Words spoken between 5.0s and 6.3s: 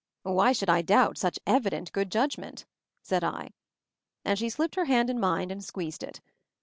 in mine and squeezed it.